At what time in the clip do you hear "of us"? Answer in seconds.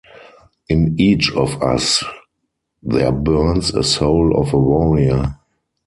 1.33-2.03